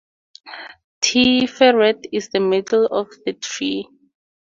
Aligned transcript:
Tiferet 1.03 2.07
is 2.11 2.29
the 2.29 2.39
middle 2.39 2.87
of 2.87 3.07
the 3.23 3.33
tree. 3.33 3.87